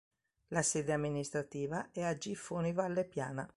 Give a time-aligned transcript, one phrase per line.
[0.47, 3.47] La sede amministrativa è a Giffoni Valle Piana.